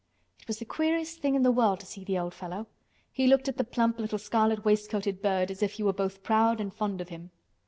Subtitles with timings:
[0.39, 2.65] It was the queerest thing in the world to see the old fellow.
[3.11, 6.59] He looked at the plump little scarlet waistcoated bird as if he were both proud
[6.59, 7.29] and fond of him.